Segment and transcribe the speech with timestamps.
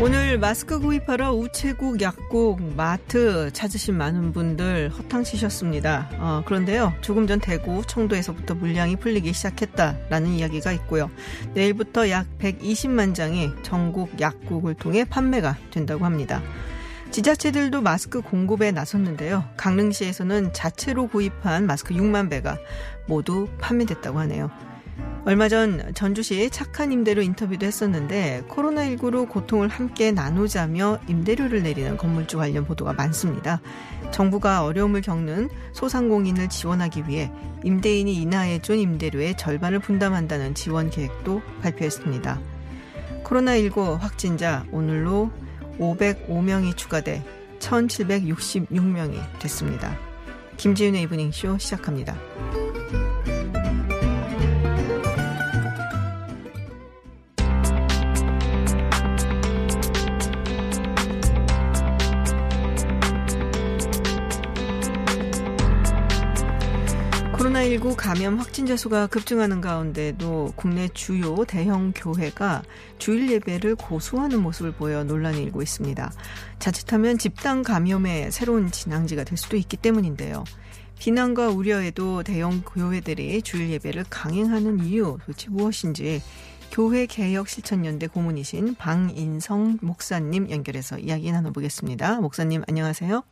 [0.00, 6.10] 오늘 마스크 구입하러 우체국, 약국, 마트 찾으신 많은 분들 허탕치셨습니다.
[6.18, 11.10] 어, 그런데요, 조금 전 대구, 청도에서부터 물량이 풀리기 시작했다라는 이야기가 있고요.
[11.54, 16.42] 내일부터 약 120만 장이 전국 약국을 통해 판매가 된다고 합니다.
[17.10, 19.46] 지자체들도 마스크 공급에 나섰는데요.
[19.56, 22.56] 강릉시에서는 자체로 구입한 마스크 6만 배가
[23.08, 24.67] 모두 판매됐다고 하네요.
[25.24, 32.64] 얼마 전 전주시 착한 임대료 인터뷰도 했었는데 코로나19로 고통을 함께 나누자며 임대료를 내리는 건물주 관련
[32.64, 33.60] 보도가 많습니다.
[34.10, 37.30] 정부가 어려움을 겪는 소상공인을 지원하기 위해
[37.62, 42.40] 임대인이 인하해준 임대료의 절반을 분담한다는 지원 계획도 발표했습니다.
[43.24, 45.30] 코로나19 확진자 오늘로
[45.78, 47.22] 505명이 추가돼
[47.58, 49.98] 1766명이 됐습니다.
[50.56, 52.16] 김지윤의 이브닝쇼 시작합니다.
[67.58, 72.62] 코로나19 감염 확진자 수가 급증하는 가운데도 국내 주요 대형 교회가
[72.98, 76.12] 주일 예배를 고수하는 모습을 보여 논란이 일고 있습니다.
[76.60, 80.44] 자칫하면 집단 감염의 새로운 진앙지가 될 수도 있기 때문인데요.
[81.00, 86.22] 비난과 우려에도 대형 교회들이 주일 예배를 강행하는 이유 도대체 무엇인지
[86.70, 92.20] 교회 개혁 실천 연대 고문이신 방인성 목사님 연결해서 이야기 나눠보겠습니다.
[92.20, 93.24] 목사님 안녕하세요.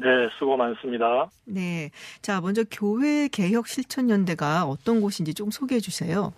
[0.00, 1.28] 네, 수고 많습니다.
[1.44, 1.90] 네.
[2.22, 6.32] 자, 먼저 교회 개혁 실천연대가 어떤 곳인지 좀 소개해 주세요.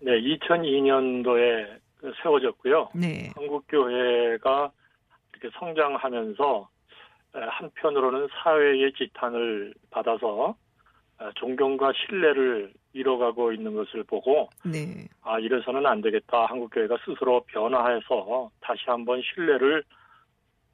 [0.00, 1.80] 네, 2002년도에
[2.22, 2.90] 세워졌고요.
[2.94, 3.32] 네.
[3.34, 4.70] 한국교회가
[5.32, 6.68] 이렇게 성장하면서
[7.32, 10.54] 한편으로는 사회의 지탄을 받아서
[11.36, 15.08] 존경과 신뢰를 잃어가고 있는 것을 보고 네.
[15.22, 16.46] 아 이래서는 안 되겠다.
[16.46, 19.82] 한국교회가 스스로 변화해서 다시 한번 신뢰를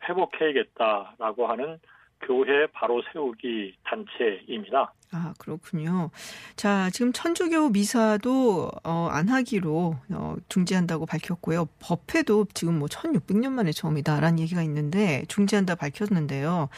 [0.08, 1.78] 회복해야겠다라고 하는
[2.22, 4.92] 교회 바로 세우기 단체입니다.
[5.14, 6.10] 아, 그렇군요.
[6.56, 11.66] 자, 지금 천주교 미사도 어, 안 하기로 어, 중지한다고 밝혔고요.
[11.80, 16.70] 법회도 지금 뭐 1600년 만에 처음이다라는 얘기가 있는데 중지한다 밝혔는데요.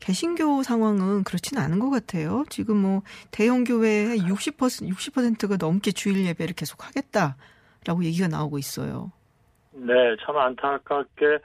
[0.00, 2.44] 개신교 상황은 그렇지는 않은 것 같아요.
[2.48, 9.12] 지금 뭐 대형 교회의 60% 60%가 넘게 주일 예배를 계속 하겠다라고 얘기가 나오고 있어요.
[9.72, 9.92] 네,
[10.24, 11.38] 참 안타깝게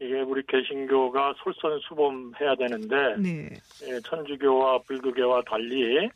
[0.00, 3.50] 이게 우리 개신교가 솔선수범해야 되는데 네.
[3.86, 6.08] 예, 천주교와 불교계와 달리.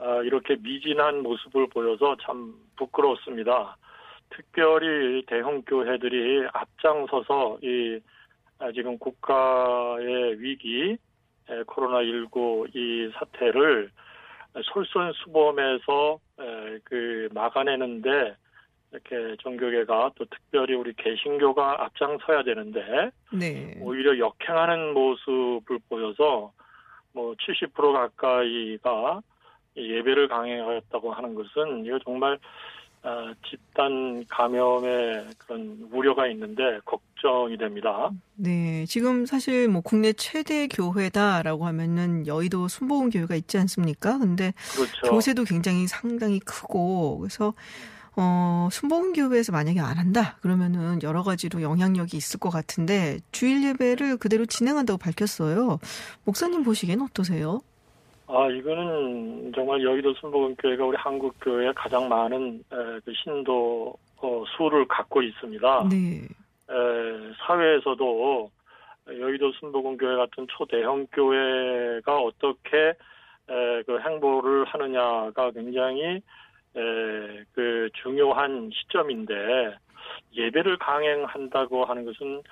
[0.00, 3.76] 아, 이렇게 미진한 모습을 보여서 참 부끄럽습니다.
[4.30, 8.00] 특별히 대형 교회들이 앞장서서 이
[8.58, 10.96] 아, 지금 국가의 위기
[11.48, 13.90] 에, 코로나 19 이 사태를
[14.64, 18.34] 솔선수범해서 에, 그 막아내는데
[18.92, 23.78] 이렇게 종교계가 또 특별히 우리 개신교가 앞장서야 되는데 네.
[23.80, 26.52] 오히려 역행하는 모습을 보여서
[27.12, 29.22] 뭐 70% 가까이가
[29.76, 32.38] 예배를 강행하였다고 하는 것은 이거 정말
[33.04, 38.10] 어, 집단 감염의 그런 우려가 있는데 걱정이 됩니다.
[38.36, 44.18] 네, 지금 사실 뭐 국내 최대 교회다라고 하면은 여의도 순복음 교회가 있지 않습니까?
[44.18, 45.10] 근데 그렇죠.
[45.10, 47.54] 교세도 굉장히 상당히 크고 그래서
[48.16, 54.44] 어, 순복음교회에서 만약에 안 한다 그러면은 여러 가지로 영향력이 있을 것 같은데 주일 예배를 그대로
[54.44, 55.78] 진행한다고 밝혔어요.
[56.24, 57.60] 목사님 보시기엔 어떠세요?
[58.26, 64.86] 아 이거는 정말 여의도 순복음교회가 우리 한국 교회에 가장 많은 에, 그 신도 어, 수를
[64.88, 65.88] 갖고 있습니다.
[65.90, 66.22] 네,
[66.70, 68.50] 에, 사회에서도
[69.08, 76.22] 여의도 순복음교회 같은 초대형 교회가 어떻게 에, 그 행보를 하느냐가 굉장히
[76.76, 79.34] 에, 그 중요한 시점인데
[80.34, 82.42] 예배를 강행한다고 하는 것은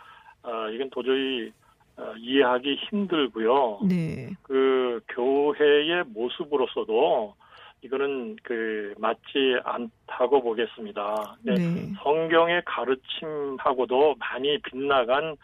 [0.42, 1.52] 어, 이건 도저히
[1.96, 3.80] 어, 이해하기 힘들고요.
[3.88, 7.34] 네, 그 교회의 모습으로서도
[7.82, 11.36] 이거는 그 맞지 않다고 보겠습니다.
[11.42, 15.36] 네, 네, 성경의 가르침하고도 많이 빗나간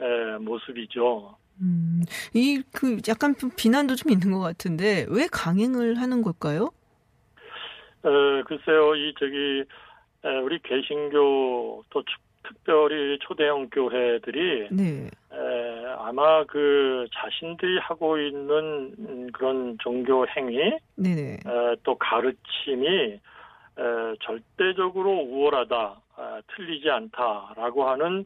[0.00, 1.36] 에, 모습이죠.
[1.60, 2.02] 음,
[2.34, 6.70] 이 그 약간 좀 비난도 좀 있는 것 같은데 왜 강행을 하는 걸까요?
[8.04, 9.64] 에, 글쎄요, 이 저기
[10.24, 18.94] 에, 우리 개신교 또 추- 특별히 초대형 교회들이 네, 에, 아마 그 자신들이 하고 있는
[18.98, 20.58] 음, 그런 종교 행위
[20.96, 23.20] 네네, 에, 또 가르침이 에,
[24.22, 28.24] 절대적으로 우월하다, 아, 틀리지 않다라고 하는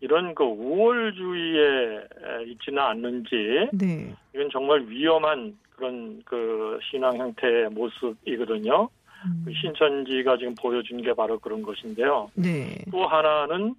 [0.00, 4.14] 이런 그 우월주의에 에, 있지는 않는지 네.
[4.34, 8.88] 이건 정말 위험한 그런 그 신앙 형태의 모습이거든요.
[9.24, 9.42] 음.
[9.44, 12.30] 그 신천지가 지금 보여준 게 바로 그런 것인데요.
[12.34, 12.76] 네.
[12.90, 13.74] 또 하나는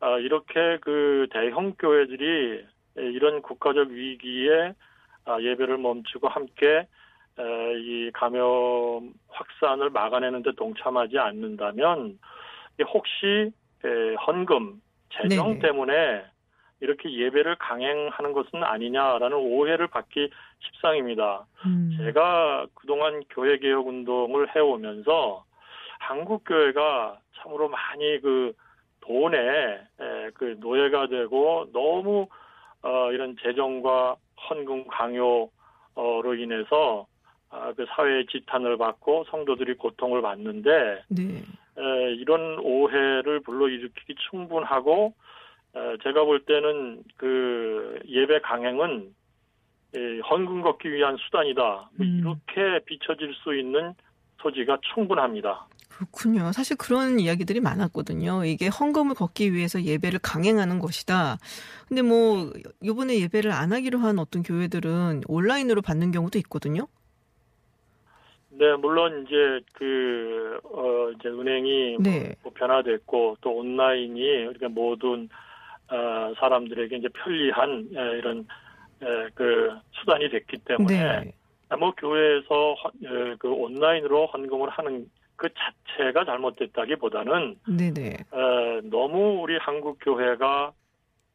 [0.00, 2.64] 아, 이렇게 그 대형 교회들이
[2.96, 4.74] 이런 국가적 위기에
[5.24, 6.86] 아, 예배를 멈추고 함께
[7.38, 12.18] 에, 이 감염 확산을 막아내는 데 동참하지 않는다면
[12.78, 13.52] 이 혹시
[13.84, 14.80] 에, 헌금
[15.12, 15.58] 재정 네네.
[15.60, 16.24] 때문에
[16.80, 20.30] 이렇게 예배를 강행하는 것은 아니냐라는 오해를 받기
[20.60, 21.44] 십상입니다.
[21.66, 21.94] 음.
[21.98, 25.44] 제가 그동안 교회 개혁 운동을 해오면서
[25.98, 28.52] 한국 교회가 참으로 많이 그
[29.00, 32.28] 돈에 에, 그 노예가 되고 너무
[32.82, 34.16] 어, 이런 재정과
[34.48, 37.06] 헌금 강요로 인해서
[37.50, 41.42] 아, 그 사회의 지탄을 받고 성도들이 고통을 받는데 네.
[41.78, 45.20] 에, 이런 오해를 불러일으키기 충분하고 에,
[46.02, 49.14] 제가 볼 때는 그 예배 강행은
[49.94, 51.62] 이 헌금 걷기 위한 수단이다.
[51.62, 52.20] 뭐 음.
[52.20, 53.94] 이렇게 비춰질 수 있는
[54.40, 55.66] 소지가 충분합니다.
[55.88, 56.50] 그렇군요.
[56.52, 58.44] 사실 그런 이야기들이 많았거든요.
[58.46, 61.36] 이게 헌금을 걷기 위해서 예배를 강행하는 것이다.
[61.88, 66.86] 근데 뭐 이번에 예배를 안 하기로 한 어떤 교회들은 온라인으로 받는 경우도 있거든요.
[68.48, 72.34] 네, 물론 이제 그, 어, 이제 은행이 네.
[72.42, 75.28] 뭐 변화됐고 또 온라인이 모든,
[75.90, 78.46] 어, 사람들에게 이제 편리한 에, 이런,
[79.02, 81.32] 에, 그 수단이 됐기 때문에 네.
[81.76, 88.08] 뭐 교회에서 헌- 에, 그 온라인으로 헌금을 하는 그 자체가 잘못됐다기보다는 네네.
[88.10, 90.72] 에, 너무 우리 한국 교회가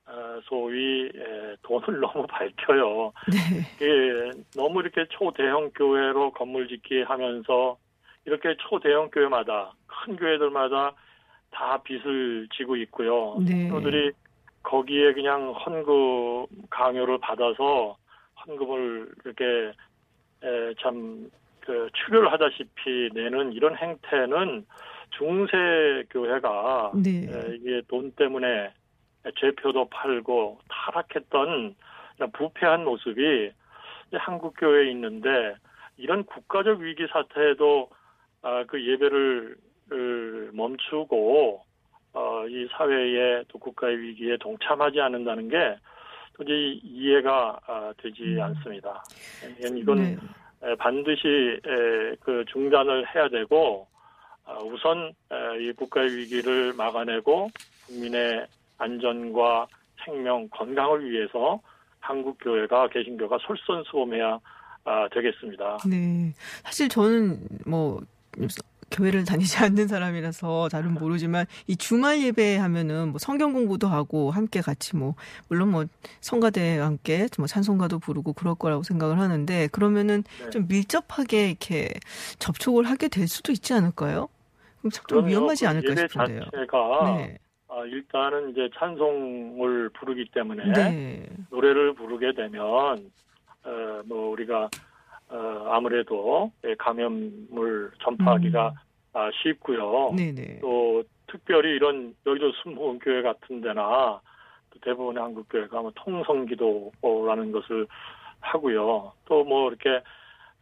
[0.07, 3.11] 어, 소위 에, 돈을 너무 밝혀요.
[3.31, 3.65] 네.
[3.81, 7.77] 예, 너무 이렇게 초대형 교회로 건물 짓기 하면서
[8.25, 10.93] 이렇게 초대형 교회마다 큰 교회들마다
[11.51, 13.37] 다 빚을 지고 있고요.
[13.45, 13.67] 네.
[13.69, 14.11] 그들이
[14.65, 17.97] 거기에 그냥 헌금 강요를 받아서
[18.45, 19.71] 헌금을 이렇게
[20.81, 21.29] 참
[21.65, 24.65] 그 출혈하다시피 내는 이런 행태는
[25.17, 27.27] 중세 교회가 네.
[27.27, 28.71] 에, 이게 돈 때문에
[29.39, 31.75] 죄표도 팔고 타락했던
[32.33, 33.51] 부패한 모습이
[34.13, 35.55] 한국 교회에 있는데
[35.97, 37.89] 이런 국가적 위기 사태에도
[38.43, 39.57] 아, 그 예배를
[39.91, 41.61] 을 멈추고
[42.15, 45.75] 어, 이 사회의 또 국가의 위기에 동참하지 않는다는 게
[46.33, 48.41] 도저히 이해가 아, 되지 음.
[48.41, 49.03] 않습니다.
[49.59, 50.17] 이건- 이건 네.
[50.63, 53.87] 에, 반드시 에, 그 중단을 해야 되고
[54.45, 57.49] 아, 우선 에, 이 국가의 위기를 막아내고
[57.87, 58.47] 국민의
[58.77, 59.67] 안전과
[60.03, 61.59] 생명, 건강을 위해서
[61.99, 64.39] 한국 교회가 개신교가 솔선수범해야
[64.85, 65.79] 아, 되겠습니다.
[65.89, 66.31] 네.
[66.63, 67.99] 사실 저는 뭐
[68.95, 74.61] 교회를 다니지 않는 사람이라서 잘은 모르지만 이 주말 예배 하면은 뭐 성경 공부도 하고 함께
[74.61, 75.15] 같이 뭐
[75.49, 75.85] 물론 뭐
[76.21, 80.49] 성가대와 함께 뭐 찬송가도 부르고 그럴 거라고 생각을 하는데 그러면은 네.
[80.49, 81.89] 좀 밀접하게 이렇게
[82.39, 84.29] 접촉을 하게 될 수도 있지 않을까요?
[84.79, 85.27] 그럼 참 좀.
[85.27, 86.41] 위험하지 그 않을까 예배 싶은데요.
[86.45, 87.37] 자체가 네.
[87.67, 91.25] 아, 일단은 이제 찬송을 부르기 때문에 네.
[91.49, 94.69] 노래를 부르게 되면 어, 뭐 우리가
[95.27, 98.73] 어, 아무래도 예, 감염을 전파하기가
[99.15, 100.09] 아, 쉽고요.
[100.09, 100.15] 음.
[100.17, 100.59] 네네.
[100.59, 104.19] 또 특별히 이런 여의도 순복음교회 같은 데나
[104.71, 107.87] 또 대부분의 한국교회가 뭐 통성기도라는 것을
[108.41, 109.13] 하고요.
[109.25, 109.89] 또 뭐 이렇게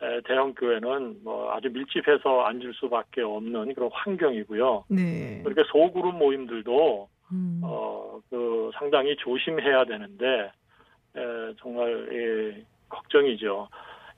[0.01, 4.85] 에, 대형 교회는 뭐 아주 밀집해서 앉을 수밖에 없는 그런 환경이고요.
[4.89, 5.41] 네.
[5.43, 7.61] 그렇게 소그룹 모임들도 음.
[7.63, 10.51] 어, 그 상당히 조심해야 되는데
[11.15, 13.67] 에, 정말 예, 걱정이죠.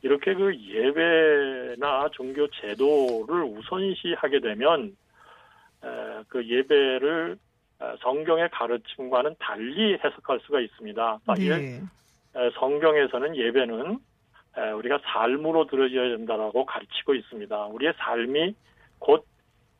[0.06, 4.96] 이렇게 그 예배나 종교 제도를 우선시하게 되면
[5.84, 5.88] 에,
[6.28, 7.36] 그 예배를
[7.82, 11.20] 에, 성경의 가르침과는 달리 해석할 수가 있습니다.
[11.26, 11.82] 아, 이 네.
[12.36, 13.98] 에, 성경에서는 예배는
[14.60, 17.66] 에, 우리가 삶으로 들어져야 된다라고 가르치고 있습니다.
[17.66, 18.54] 우리의 삶이
[19.00, 19.26] 곧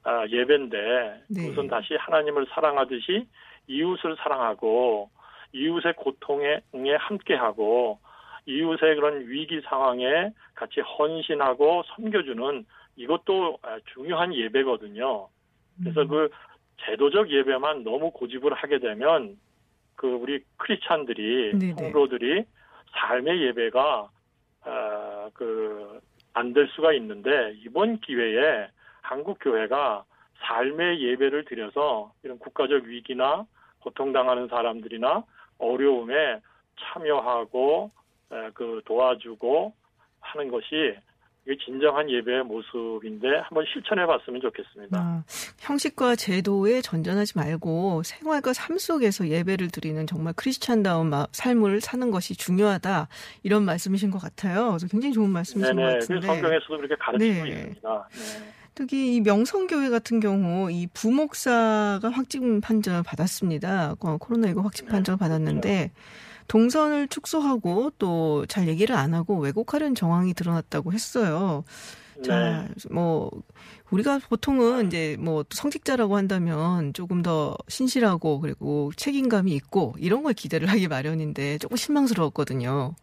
[0.02, 1.50] 아, 예배인데 네.
[1.50, 3.28] 우선 다시 하나님을 사랑하듯이
[3.68, 5.12] 이웃을 사랑하고
[5.54, 6.62] 이웃의 고통에
[6.98, 8.00] 함께하고
[8.46, 15.28] 이웃의 그런 위기 상황에 같이 헌신하고 섬겨주는 이것도 아, 중요한 예배거든요.
[15.82, 16.08] 그래서 음.
[16.08, 16.30] 그
[16.86, 19.38] 제도적 예배만 너무 고집을 하게 되면
[19.96, 21.54] 그 우리 크리스찬들이.
[21.76, 22.46] 성도들이
[22.92, 24.10] 삶의 예배가
[24.64, 28.68] 아, 그안 될 수가 있는데 이번 기회에
[29.02, 30.04] 한국 교회가
[30.40, 33.46] 삶의 예배를 드려서 이런 국가적 위기나
[33.80, 35.24] 고통당하는 사람들이나
[35.58, 36.42] 어려움에
[36.80, 38.05] 참여하고 에,
[38.54, 39.74] 그 도와주고
[40.20, 40.96] 하는 것이
[41.48, 44.98] 이게 진정한 예배의 모습인데 한번 실천해 봤으면 좋겠습니다.
[44.98, 45.24] 아,
[45.60, 52.36] 형식과 제도에 전전하지 말고 생활과 삶 속에서 예배를 드리는 정말 크리스찬다운 마- 삶을 사는 것이
[52.36, 53.08] 중요하다.
[53.44, 54.70] 이런 말씀이신 것 같아요.
[54.70, 55.94] 그래서 굉장히 좋은 말씀이신 것 네네.
[55.94, 56.26] 그 같은데.
[56.28, 57.50] 성경에서도 그렇게 가르치고 네.
[57.52, 58.10] 있습니다.
[58.12, 58.54] 네.
[58.74, 63.92] 특히 이 명성교회 같은 경우 이 부목사가 확진 판정을 받았습니다.
[64.00, 65.92] 어, 코로나19 확진 네, 판정을 받았는데
[66.48, 71.64] 동선을 축소하고 또 잘 얘기를 안 하고 왜곡하려는 정황이 드러났다고 했어요.
[72.24, 72.74] 자, 네.
[72.94, 73.30] 뭐
[73.92, 80.70] 우리가 보통은 이제 뭐 성직자라고 한다면 조금 더 신실하고 그리고 책임감이 있고 이런 걸 기대를
[80.70, 82.94] 하기 마련인데 조금 실망스러웠거든요.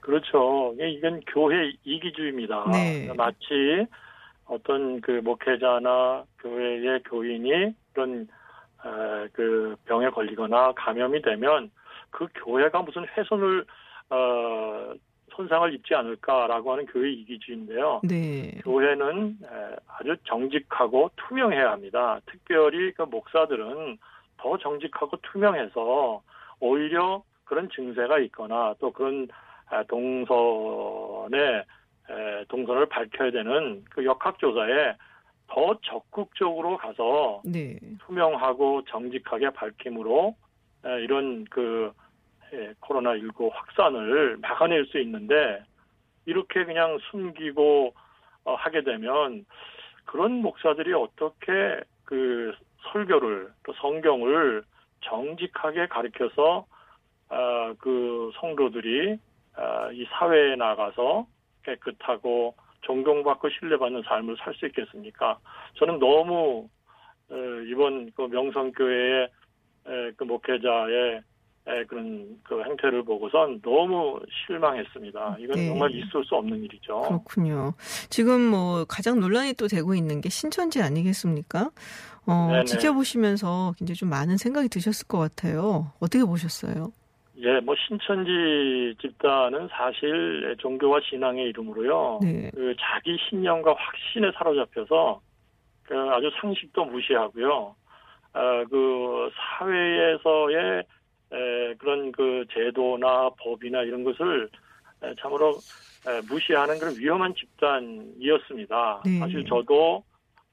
[0.00, 0.72] 그렇죠.
[0.74, 2.66] 이게- 이건 교회 이기주의입니다.
[2.72, 3.10] 네.
[3.16, 3.86] 마치
[4.46, 8.22] 어떤 그 목회자나 교회의 교인이 그런
[8.84, 11.70] 에, 그 병에 걸리거나 감염이 되면
[12.12, 13.66] 그 교회가 무슨 훼손을
[14.10, 14.94] 어,
[15.34, 18.02] 손상을 입지 않을까라고 하는 교회 이기주의인데요.
[18.04, 18.60] 네.
[18.62, 22.20] 교회는 에, 아주 정직하고 투명해야 합니다.
[22.26, 23.98] 특별히 그 목사들은
[24.36, 26.22] 더 정직하고 투명해서
[26.60, 29.28] 오히려 그런 증세가 있거나 또 그런
[29.68, 31.38] 아, 동선에
[32.10, 34.94] 에, 동선을 밝혀야 되는 그 역학조사에
[35.48, 37.78] 더 적극적으로 가서 네.
[38.00, 40.36] 투명하고 정직하게 밝힘으로
[40.84, 42.01] 에, 이런 그 에,
[42.80, 45.62] 코로나19 확산을 막아낼 수 있는데
[46.26, 47.94] 이렇게 그냥 숨기고
[48.44, 49.44] 어, 하게 되면
[50.04, 52.54] 그런 목사들이 어떻게 그
[52.92, 54.62] 설교를 또 성경을
[55.02, 56.66] 정직하게 가르쳐서
[57.28, 59.18] 아, 그 성도들이
[59.54, 61.26] 아, 이 사회에 나가서
[61.64, 65.38] 깨끗하고 존경받고 신뢰받는 삶을 살 수 있겠습니까?
[65.74, 66.68] 저는 너무
[67.30, 67.34] 어,
[67.66, 69.28] 이번 그 명성교회의
[69.86, 71.20] 에, 그 목회자의 에,
[71.88, 75.36] 그런 그 행태를 보고선 너무 실망했습니다.
[75.38, 75.68] 이건 네.
[75.68, 77.00] 정말 있을 수 없는 일이죠.
[77.02, 77.74] 그렇군요.
[78.10, 81.70] 지금 뭐 가장 논란이 또 되고 있는 게 신천지 아니겠습니까?
[82.26, 82.64] 어, 네네.
[82.64, 85.92] 지켜보시면서 굉장히 좀 많은 생각이 드셨을 것 같아요.
[86.00, 86.92] 어떻게 보셨어요?
[87.38, 92.20] 예, 뭐 신천지 집단은 사실 종교와 신앙의 이름으로요.
[92.22, 92.50] 네.
[92.54, 95.20] 그 자기 신념과 확신에 사로잡혀서
[95.84, 97.74] 그 아주 상식도 무시하고요.
[98.34, 100.82] 어, 그 사회에서의 에,
[101.78, 104.48] 그런 그 제도나 법이나 이런 것을
[105.02, 105.58] 에, 참으로
[106.06, 109.02] 에, 무시하는 그런 위험한 집단이었습니다.
[109.04, 109.18] 네.
[109.18, 110.04] 사실 저도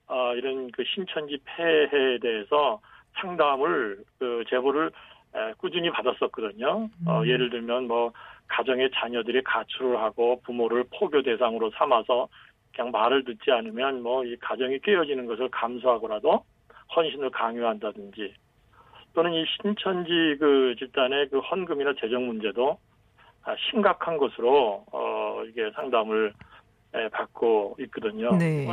[0.07, 2.79] 아, 이런 그 신천지 폐해에 대해서
[3.19, 4.91] 상담을 그 제보를
[5.35, 6.89] 에, 꾸준히 받았었거든요.
[7.05, 7.27] 어, 음.
[7.27, 8.11] 예를 들면 뭐
[8.47, 12.27] 가정의 자녀들이 가출을 하고 부모를 포교 대상으로 삼아서
[12.73, 16.43] 그냥 말을 듣지 않으면 뭐 이 가정이 깨어지는 것을 감수하고라도
[16.95, 18.33] 헌신을 강요한다든지
[19.19, 22.79] 또는 이 신천지 그 집단의 그 헌금이나 재정 문제도
[23.43, 26.31] 아, 심각한 것으로 어 이게 상담을
[26.93, 28.31] 에, 받고 있거든요.
[28.37, 28.65] 네.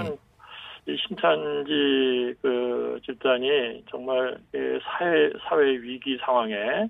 [0.87, 6.89] 이 신천지 그 집단이 정말 그 사회 사회 위기 상황에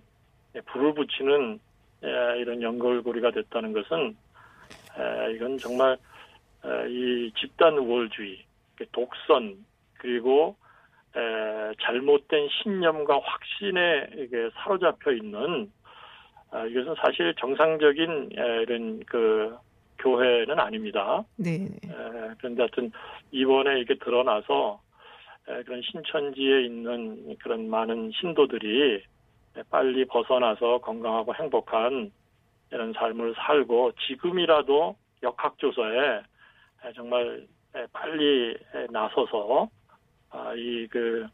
[0.67, 1.59] 불을 붙이는
[2.05, 4.15] 에, 이런 연결고리가 됐다는 것은
[4.99, 5.97] 에, 이건 정말
[6.63, 8.39] 에, 이 집단 우월주의,
[8.93, 9.57] 독선
[9.95, 10.57] 그리고
[11.17, 15.71] 에, 잘못된 신념과 확신에 이게 사로잡혀 있는
[16.51, 19.57] 아, 이것은 사실 정상적인 에, 이런 그
[19.99, 21.25] 교회는 아닙니다.
[21.37, 21.55] 네.
[21.55, 21.89] 에,
[22.39, 22.93] 그런데 하여튼
[23.31, 24.81] 이번에 이게 드러나서
[25.49, 29.03] 에, 그런 신천지에 있는 그런 많은 신도들이
[29.57, 32.13] 에, 빨리 벗어나서 건강하고 행복한
[32.71, 35.99] 이런 삶을 살고 지금이라도 역학조사에
[36.85, 39.76] 에, 정말 에, 빨리 에, 나서서 아,
[40.57, 41.27] 이그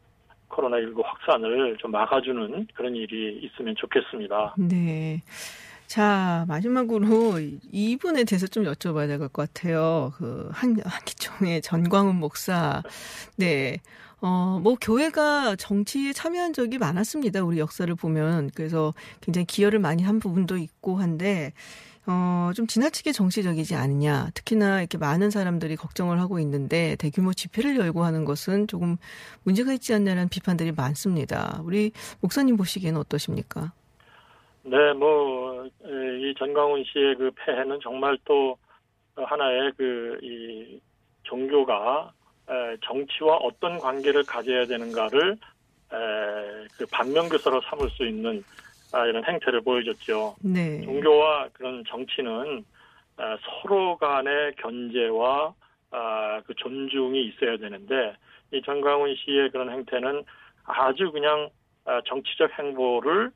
[0.49, 4.55] 코로나19 확산을 좀 막아주는 그런 일이 있으면 좋겠습니다.
[4.57, 5.23] 네.
[5.87, 7.39] 자, 마지막으로
[7.71, 10.11] 이분에 대해서 좀 여쭤봐야 될 것 같아요.
[10.17, 12.81] 그, 한, 한기총의 전광훈 목사.
[13.37, 13.77] 네.
[14.21, 17.43] 어, 뭐, 교회가 정치에 참여한 적이 많았습니다.
[17.43, 18.51] 우리 역사를 보면.
[18.55, 21.51] 그래서 굉장히 기여를 많이 한 부분도 있고 한데,
[22.05, 24.29] 어, 좀 지나치게 정치적이지 않느냐.
[24.33, 28.97] 특히나 이렇게 많은 사람들이 걱정을 하고 있는데 대규모 집회를 열고 하는 것은 조금
[29.43, 31.61] 문제가 있지 않냐는 비판들이 많습니다.
[31.63, 31.91] 우리
[32.21, 33.71] 목사님 보시기에는 어떠십니까?
[34.63, 35.69] 네, 뭐, 에,
[36.21, 38.57] 이 전광훈 씨의 그 폐해는 정말 또
[39.15, 40.79] 하나의 그, 이,
[41.23, 42.11] 종교가
[42.49, 45.97] 에, 정치와 어떤 관계를 가져야 되는가를 에,
[46.77, 48.72] 그 반면교사로 삼을 수 있는 아,
[49.07, 50.35] 이런 행태를 보여줬죠.
[50.43, 50.81] 네.
[50.81, 52.63] 종교와 그런 정치는
[53.17, 55.53] 아, 서로 간의 견제와
[55.91, 58.15] 아, 그 존중이 있어야 되는데
[58.51, 60.23] 이 전광훈 씨의 그런 행태는
[60.65, 61.49] 아주 그냥
[61.85, 63.31] 아, 정치적 행보를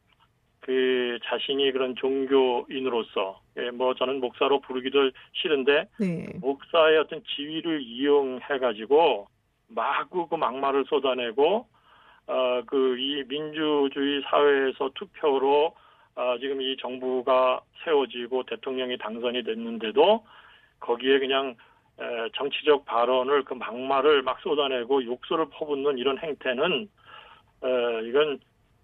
[0.60, 6.28] 그 자신이 그런 종교인으로서 예, 뭐 저는 목사로 부르기도 싫은데 네.
[6.42, 9.28] 목사의 어떤 지위를 이용해 가지고
[9.68, 11.68] 마구 그 막말을 쏟아내고
[12.28, 15.74] 어 그 이 민주주의 사회에서 투표로
[16.16, 20.26] 어 지금 이 정부가 세워지고 대통령이 당선이 됐는데도
[20.80, 21.56] 거기에 그냥
[22.00, 26.90] 에, 정치적 발언을 그 막말을 막 쏟아내고 욕설을 퍼붓는 이런 행태는
[27.64, 28.40] 에, 이건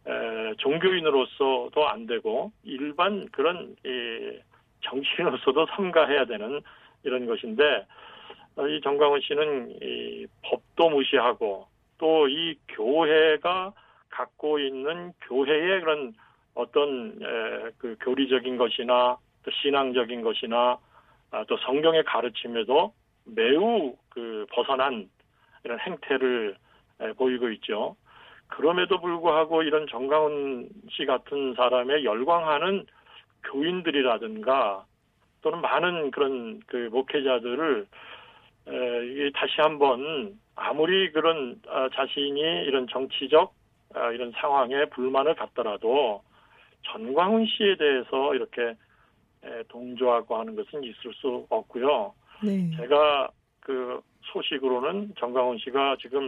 [0.07, 4.39] 에, 종교인으로서도 안 되고 일반 그런 이
[4.81, 6.61] 정치인으로서도 삼가해야 되는
[7.03, 7.85] 이런 것인데
[8.55, 11.67] 어, 이 정광훈 씨는 이 법도 무시하고
[12.03, 13.71] 또 이 교회가
[14.09, 16.13] 갖고 있는 교회의 그런
[16.53, 20.77] 어떤 에, 그 교리적인 것이나 또 신앙적인 것이나
[21.31, 22.93] 아, 또 성경의 가르침에도
[23.23, 25.09] 매우 그 벗어난
[25.63, 26.57] 이런 행태를
[26.99, 27.95] 에, 보이고 있죠.
[28.47, 32.85] 그럼에도 불구하고 이런 정강훈 씨 같은 사람에 열광하는
[33.45, 34.85] 교인들이라든가
[35.41, 37.87] 또는 많은 그런 그 목회자들을
[39.33, 43.53] 다시 한번 아무리 그런 아, 자신이 이런 정치적
[43.95, 46.23] 아, 이런 상황에 불만을 갖더라도
[46.83, 48.75] 전광훈 씨에 대해서 이렇게
[49.43, 52.13] 에, 동조하고 하는 것은 있을 수 없고요.
[52.43, 52.71] 네.
[52.77, 53.29] 제가
[53.59, 56.27] 그 소식으로는 정광훈 씨가 지금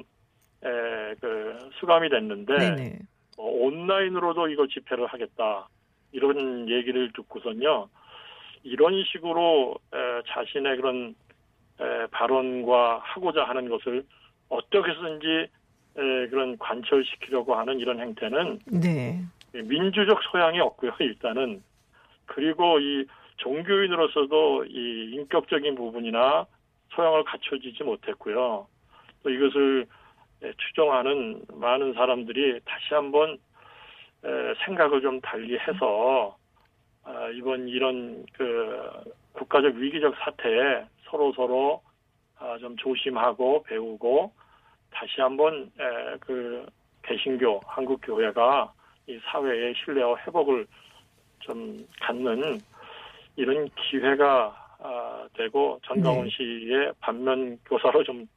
[0.63, 2.99] 에, 그 수감이 됐는데 네네.
[3.37, 5.67] 어, 온라인으로도 이걸 집회를 하겠다
[6.11, 7.89] 이런 얘기를 듣고선요
[8.63, 11.24] 이런 식으로 에, 자신의 그런 에,
[12.11, 14.03] 발언과 하고자 하는 것을
[14.49, 15.47] 어떻게든지
[15.97, 19.21] 에, 그런 관철시키려고 하는 이런 행태는 네.
[19.53, 21.63] 민주적 소양이 없고요 일단은
[22.25, 23.05] 그리고 이
[23.37, 26.45] 종교인으로서도 이 인격적인 부분이나
[26.89, 28.67] 소양을 갖춰지지 못했고요
[29.23, 29.85] 또 이것을
[30.43, 33.37] 에, 추종하는 많은 사람들이 다시 한번
[34.23, 36.37] 에, 생각을 좀 달리해서
[37.05, 38.81] 아, 이번 이런 그
[39.33, 41.81] 국가적 위기적 사태에 서로 서로
[42.37, 44.31] 아, 좀 조심하고 배우고
[44.91, 46.65] 다시 한번 에, 그
[47.03, 48.73] 개신교 한국 교회가
[49.07, 50.65] 이 사회의 신뢰와 회복을
[51.39, 52.59] 좀 갖는
[53.35, 56.29] 이런 기회가 아, 되고 전광훈 네.
[56.31, 58.27] 씨의 반면 교사로 좀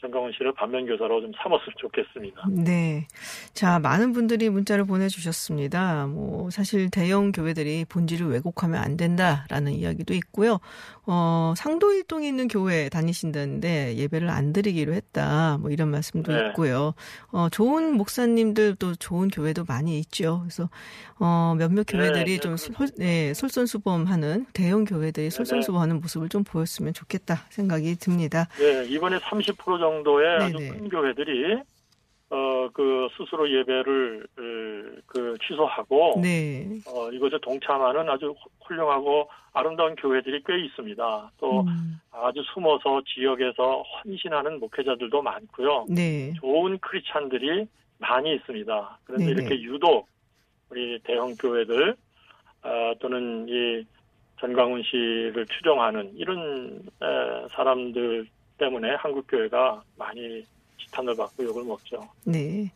[0.00, 2.42] 전광훈 씨를 반면 교사로 좀 삼았으면 좋겠습니다.
[2.48, 3.06] 네.
[3.52, 6.06] 자, 많은 분들이 문자를 보내주셨습니다.
[6.06, 10.58] 뭐, 사실 대형 교회들이 본질을 왜곡하면 안 된다라는 이야기도 있고요.
[11.06, 15.58] 어, 상도일동에 있는 교회 다니신다는데 예배를 안 드리기로 했다.
[15.60, 16.48] 뭐 이런 말씀도 네.
[16.48, 16.94] 있고요.
[17.32, 20.40] 어, 좋은 목사님들도 좋은 교회도 많이 있죠.
[20.42, 20.70] 그래서,
[21.18, 22.72] 어, 몇몇 네, 교회들이 네, 좀 그렇죠.
[22.72, 28.46] 솔, 네, 솔선수범하는 대형 교회들이 네, 솔선수범하는 모습을 좀 보였으면 좋겠다 생각이 듭니다.
[28.58, 30.68] 네, 이번에 30% 정도 의 아주 네네.
[30.70, 31.62] 큰 교회들이
[32.30, 36.78] 어, 그 스스로 예배를 어, 그 취소하고 네.
[36.86, 41.32] 어, 이것에 동참하는 아주 훌륭하고 아름다운 교회들이 꽤 있습니다.
[41.38, 45.86] 또 음, 아주 숨어서 지역에서 헌신하는 목회자들도 많고요.
[45.88, 46.32] 네.
[46.34, 47.66] 좋은 크리스찬들이
[47.98, 48.98] 많이 있습니다.
[49.04, 49.40] 그런데 네네.
[49.40, 50.08] 이렇게 유독
[50.70, 51.96] 우리 대형 교회들
[52.62, 53.84] 어, 또는 이
[54.38, 58.26] 전광훈 씨를 추종하는 이런 에, 사람들
[58.60, 60.44] 때문에 한국 교회가 많이
[60.78, 62.08] 지탄을 받고 욕을 먹죠.
[62.24, 62.70] 네.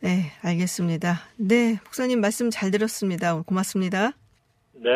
[0.00, 1.20] 네, 알겠습니다.
[1.36, 3.40] 네, 목사님 말씀 잘 들었습니다.
[3.42, 4.12] 고맙습니다.
[4.72, 4.90] 네,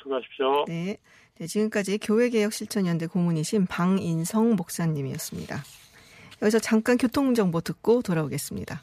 [0.00, 0.64] 수고하십시오.
[0.68, 0.96] 네.
[1.38, 5.62] 네, 지금까지 교회개혁실천연대 고문이신 방인성 목사님이었습니다.
[6.42, 8.82] 여기서 잠깐 교통정보 듣고 돌아오겠습니다.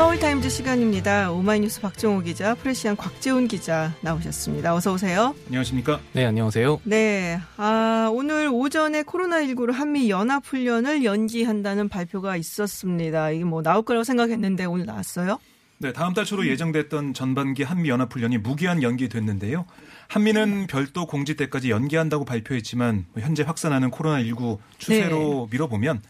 [0.00, 1.30] 서울타임즈 시간입니다.
[1.30, 4.74] 오마이뉴스 박정호 기자, 프레시안 곽재훈 기자 나오셨습니다.
[4.74, 5.34] 어서 오세요.
[5.48, 6.00] 안녕하십니까?
[6.14, 6.80] 네, 안녕하세요.
[6.84, 13.30] 네, 아, 오늘 오전에 코로나19로 한미 연합훈련을 연기한다는 발표가 있었습니다.
[13.30, 15.38] 이게 뭐 나올 거라고 생각했는데 오늘 나왔어요?
[15.76, 19.66] 네, 다음 달 초로 예정됐던 전반기 한미 연합훈련이 무기한 연기됐는데요.
[20.08, 26.00] 한미는 별도 공지 때까지 연기한다고 발표했지만 뭐 현재 확산하는 코로나19 추세로 밀어보면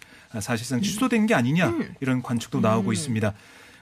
[0.40, 3.35] 사실상 취소된 게 아니냐 이런 관측도 나오고 있습니다.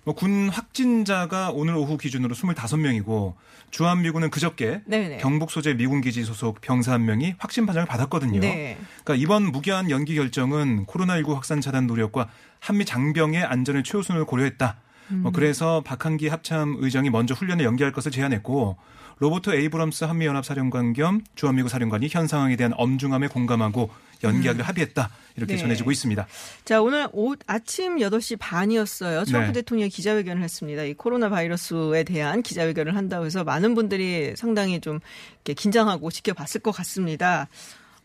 [0.09, 3.35] 뭐군 확진자가 오늘 오후 기준으로 25명이고
[3.71, 5.18] 주한미군은 그저께 네네.
[5.18, 8.40] 경북 소재 미군 기지 소속 병사 한 명이 확진 판정을 받았거든요.
[8.40, 8.79] 네.
[9.05, 14.77] 그러니까 이번 무기한 연기 결정은 코로나19 확산 차단 노력과 한미 장병의 안전을 최우선으로 고려했다.
[15.09, 18.77] 뭐 그래서 박한기 합참 의장이 먼저 훈련을 연기할 것을 제안했고
[19.18, 23.90] 로버트 에이브럼스 한미연합사령관 겸 주한미군 사령관이 현 상황에 대한 엄중함에 공감하고
[24.22, 25.11] 연기하기로 합의했다.
[25.37, 25.61] 이렇게 네.
[25.61, 26.26] 전해지고 있습니다.
[26.64, 29.24] 자, 오늘 오, 아침 8시 반이었어요.
[29.24, 29.52] 트럼프 네.
[29.52, 30.83] 대통령이 기자회견을 했습니다.
[30.83, 34.98] 이 코로나 바이러스에 대한 기자회견을 한다고 해서 많은 분들이 상당히 좀
[35.37, 37.48] 이렇게 긴장하고 지켜봤을 것 같습니다.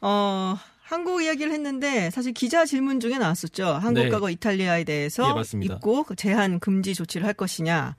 [0.02, 3.66] 어, 한국 이야기를 했는데 사실 기자 질문 중에 나왔었죠.
[3.66, 4.34] 한국과 네.
[4.34, 5.66] 이탈리아에 대해서 예.
[5.66, 7.96] 입국 제한 금지 조치를 할 것이냐.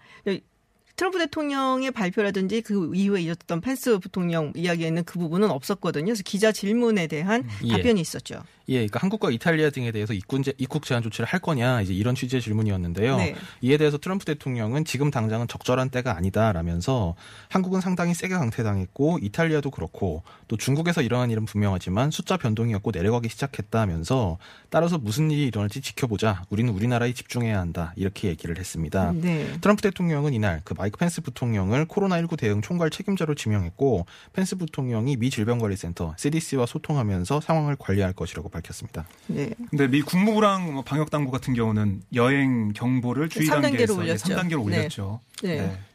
[0.97, 6.07] 트럼프 대통령의 발표라든지 그 이후에 이어졌던 펜스 부통령 이야기에는 그 부분은 없었거든요.
[6.07, 7.69] 그래서 기자 질문에 대한 예.
[7.69, 8.43] 답변이 있었죠.
[8.69, 12.15] 예, 그러니까 한국과 이탈리아 등에 대해서 입국, 제, 입국 제한 조치를 할 거냐 이제 이런
[12.15, 13.17] 취지의 질문이었는데요.
[13.19, 13.35] 네.
[13.61, 17.15] 이에 대해서 트럼프 대통령은 지금 당장은 적절한 때가 아니다라면서
[17.49, 24.39] 한국은 상당히 세게 강퇴당했고 이탈리아도 그렇고 또 중국에서 일어난 일은 분명하지만 숫자 변동이었고 내려가기 시작했다면서
[24.71, 26.45] 따라서 무슨 일이 일어날지 지켜보자.
[26.49, 27.93] 우리는 우리나라에 집중해야 한다.
[27.97, 29.13] 이렇게 얘기를 했습니다.
[29.13, 29.47] 네.
[29.61, 35.31] 트럼프 대통령은 이날 그 마이크 펜스 부통령을 코로나19 대응 총괄 책임자로 지명했고 펜스 부통령이 미
[35.31, 39.07] 질병관리센터 CDC와 소통하면서 상황을 관리할 것이라고 밝혔습니다.
[39.27, 39.51] 네.
[39.71, 44.35] 근데 미 국무부랑 뭐 방역 당국 같은 경우는 여행 경보를 주의 삼 단계로 단계에서 올렸죠.
[44.35, 44.79] 3단계로 네.
[44.79, 45.21] 올렸죠.
[45.23, 45.34] 네.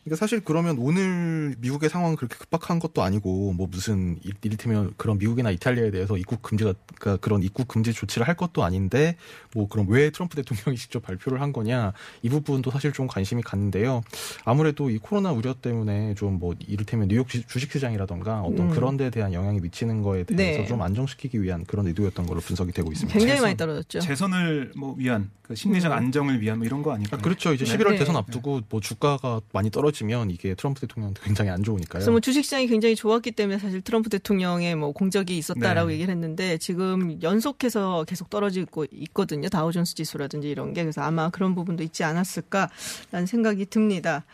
[0.04, 5.18] 그러니까 사실 그러면 오늘 미국의 상황은 그렇게 급박한 것도 아니고 뭐 무슨 일- 이를테면 그런
[5.18, 9.16] 미국이나 이탈리아에 대해서 입국 금지가 그러니까 그런 입국 금지 조치를 할 것도 아닌데
[9.54, 14.02] 뭐 그럼 왜 트럼프 대통령이 직접 발표를 한 거냐 이 부분도 사실 좀 관심이 갔는데요.
[14.46, 18.72] 아무래도 이 코로나 우려 때문에 좀 뭐 이를테면 뉴욕 주- 주식시장이라던가 어떤 음.
[18.72, 20.66] 그런 데에 대한 영향이 미치는 거에 대해서 네.
[20.68, 23.14] 좀 안정시키기 위한 그런 의도였던 걸로 분석이 되고 있습니다.
[23.18, 24.00] 굉장히 재선- 많이 떨어졌죠.
[24.00, 25.98] 재선을 뭐 위한 그 심리적 음.
[25.98, 27.18] 안정을 위한 뭐 이런 거 아닐까요?
[27.20, 27.56] 아, 그렇죠.
[27.56, 27.76] 이제 네.
[27.76, 27.98] 11월 네.
[27.98, 31.98] 대선 앞두고 뭐 주가가 많이 떨어지면 이게 트럼프 대통령한테 굉장히 안 좋으니까요.
[31.98, 35.96] 그래서 뭐 주식시장이 굉장히 좋았기 때문에 사실 트럼프 대통령의 뭐 공적이 있었다라고 네.
[35.96, 39.50] 얘기를 했는데 지금 연속해서 계속 떨어지고 있거든요.
[39.50, 44.26] 다우존스 지수라든지 이런 게 그래서 아마 그런 부분도 있지 않았을까라는 생각이 듭니다.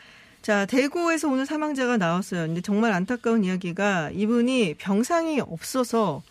[0.42, 2.48] 자, 대구에서 오늘 사망자가 나왔어요.
[2.48, 6.24] 근데 정말 안타까운 이야기가 이분이 병상이 없어서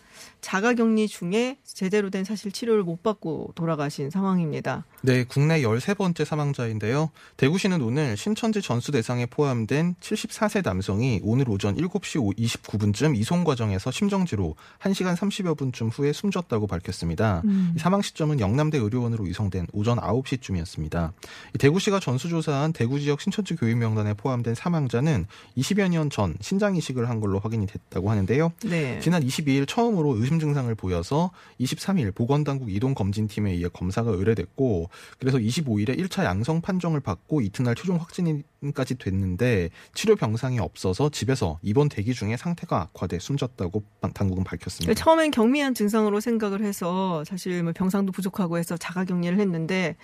[0.45, 4.85] 자가격리 중에 제대로 된 사실 치료를 못 받고 돌아가신 상황입니다.
[5.01, 7.09] 네, 국내 13번째 사망자인데요.
[7.37, 14.55] 대구시는 오늘 신천지 전수 대상에 포함된 74세 남성이 오늘 오전 7시 29분쯤 이송 과정에서 심정지로
[14.81, 17.41] 1시간 30여 분쯤 후에 숨졌다고 밝혔습니다.
[17.75, 21.11] 이 사망 시점은 영남대 의료원으로 이송된 오전 9시쯤이었습니다.
[21.55, 25.25] 이 대구시가 전수조사한 대구 지역 신천지 교인 명단에 포함된 사망자는
[25.57, 28.51] 20여 년 전 신장 이식을 한 걸로 확인이 됐다고 하는데요.
[28.65, 28.99] 네.
[28.99, 35.97] 지난 22일 처음으로 의심 증상을 보여서 23일 보건당국 이동 검진팀에 의해 검사가 의뢰됐고 그래서 25일에
[35.99, 42.37] 1차 양성 판정을 받고 이튿날 최종 확진까지 됐는데 치료 병상이 없어서 집에서 입원 대기 중에
[42.37, 44.85] 상태가 악화돼 숨졌다고 방- 당국은 밝혔습니다.
[44.85, 49.95] 그러니까 처음엔 경미한 증상으로 생각을 해서 사실 뭐 병상도 부족하고 해서 자가격리를 했는데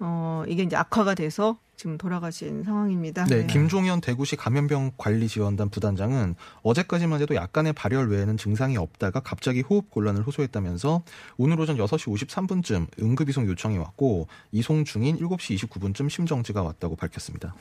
[0.00, 3.24] 어 이게 이제 악화가 돼서 지금 돌아가신 상황입니다.
[3.24, 9.62] 네, 김종현 대구시 감염병 관리 지원단 부단장은 어제까지만 해도 약간의 발열 외에는 증상이 없다가 갑자기
[9.62, 11.02] 호흡 곤란을 호소했다면서
[11.38, 17.52] 오늘 오전 6시 53분쯤 응급 이송 요청이 왔고 이송 중인 7시 29분쯤 심정지가 왔다고 밝혔습니다.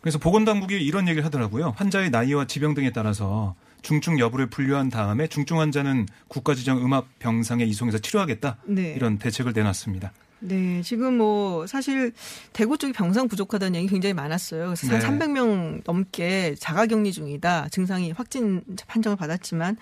[0.00, 1.74] 그래서 보건당국이 이런 얘기를 하더라고요.
[1.76, 7.98] 환자의 나이와 지병 등에 따라서 중증 여부를 분류한 다음에 중증 환자는 국가지정 음압 병상에 이송해서
[7.98, 8.56] 치료하겠다.
[8.66, 8.94] 네.
[8.96, 10.10] 이런 대책을 내놨습니다.
[10.40, 12.12] 네, 지금 뭐 사실
[12.52, 14.66] 대구 쪽이 병상 부족하다는 얘기 굉장히 많았어요.
[14.66, 14.98] 그래서 네.
[14.98, 17.68] 한 300명 넘게 자가격리 중이다.
[17.68, 19.76] 증상이 확진 판정을 받았지만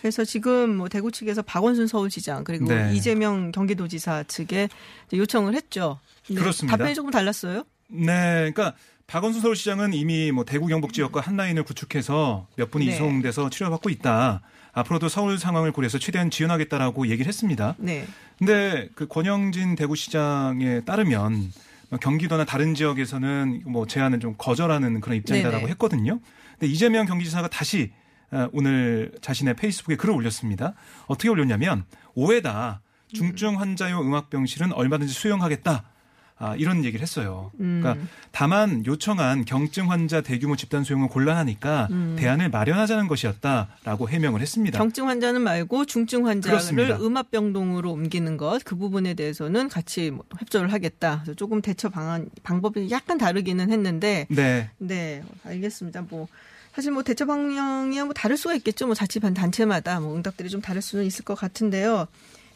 [0.00, 2.92] 그래서 지금 뭐 대구 측에서 박원순 서울시장 그리고 네.
[2.94, 4.68] 이재명 경기도지사 측에
[5.12, 5.98] 요청을 했죠.
[6.28, 6.76] 네, 그렇습니다.
[6.76, 7.64] 답변이 조금 달랐어요.
[7.88, 8.74] 네, 그러니까
[9.06, 12.94] 박원순 서울시장은 이미 뭐 대구 경북 지역과 한 라인을 구축해서 몇 분이 네.
[12.94, 14.42] 이송돼서 치료받고 있다.
[14.74, 17.74] 앞으로도 서울 상황을 고려해서 최대한 지원하겠다라고 얘기를 했습니다.
[17.78, 18.06] 네.
[18.38, 21.52] 근데 그 권영진 대구시장에 따르면
[22.00, 25.70] 경기도나 다른 지역에서는 뭐 제안을 좀 거절하는 그런 입장이다라고 네네.
[25.72, 26.18] 했거든요.
[26.58, 27.92] 근데 이재명 경기지사가 다시
[28.32, 30.74] 어, 오늘 자신의 페이스북에 글을 올렸습니다.
[31.06, 31.84] 어떻게 올렸냐면
[32.14, 32.80] 오해다.
[33.12, 35.84] 중증 환자용 음압병실은 얼마든지 수용하겠다.
[36.36, 37.52] 아, 이런 얘기를 했어요.
[37.60, 37.80] 음.
[37.80, 44.76] 그러니까 다만 요청한 경증 환자 대규모 집단 수용은 곤란하니까 대안을 마련하자는 것이었다라고 해명을 했습니다.
[44.76, 44.80] 음.
[44.80, 46.96] 경증 환자는 말고 중증 환자를 그렇습니다.
[46.98, 51.20] 음압병동으로 옮기는 것 그 부분에 대해서는 같이 뭐 협조를 하겠다.
[51.22, 54.70] 그래서 조금 대처 방안 방법이 약간 다르기는 했는데 네.
[54.78, 56.02] 네 알겠습니다.
[56.08, 56.28] 뭐
[56.74, 58.86] 사실 뭐 대처 방향이야 뭐 다를 수가 있겠죠.
[58.86, 62.06] 뭐 자치반 단체마다 뭐 응답들이 좀 다를 수는 있을 것 같은데요.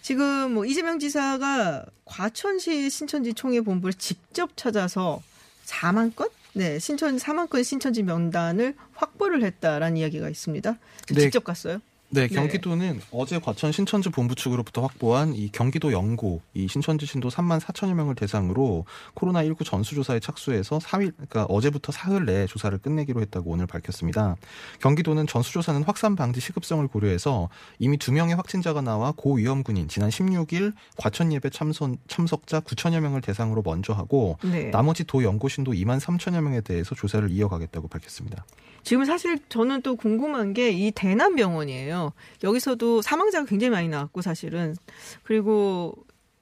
[0.03, 5.23] 지금 뭐 이재명 지사가 과천시 신천지 총회 본부를 직접 찾아서
[5.67, 6.29] 4만 건?
[6.55, 10.77] 네, 신천 4만 건 신천지 명단을 확보를 했다라는 이야기가 있습니다.
[11.15, 11.21] 네.
[11.21, 11.81] 직접 갔어요?
[12.11, 17.61] 네, 경기도는 어제 과천 신천지 본부 측으로부터 확보한 이 경기도 연고 이 신천지 신도 3만
[17.61, 23.67] 4천여 명을 대상으로 코로나19 전수조사에 착수해서 4일, 그러니까 어제부터 사흘 내에 조사를 끝내기로 했다고 오늘
[23.67, 24.37] 밝혔습니다.
[24.81, 31.31] 경기도는 전수조사는 확산 방지 시급성을 고려해서 이미 두 명의 확진자가 나와 고위험군인 지난 16일 과천
[31.35, 34.71] 예배 참선, 참석자 9천여 명을 대상으로 먼저 하고 네.
[34.71, 38.47] 나머지 도 연고 신도 2만 3천여 명에 대해서 조사를 이어가겠다고 밝혔습니다.
[38.83, 42.13] 지금 사실 저는 또 궁금한 게 이 대남 병원이에요.
[42.45, 44.75] 여기서도 사망자가 굉장히 많이 나왔고 사실은
[45.23, 45.95] 그리고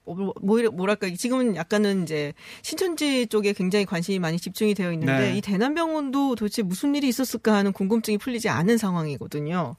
[0.04, 5.36] 뭐, 뭐- 뭐랄까 지금은 약간은 이제 신천지 쪽에 굉장히 관심이 많이 집중이 되어 있는데 네.
[5.36, 9.74] 이 대남병원도 도대체 무슨 일이 있었을까 하는 궁금증이 풀리지 않은 상황이거든요.